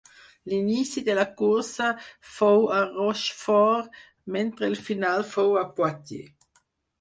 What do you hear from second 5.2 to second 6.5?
fou a Poitiers.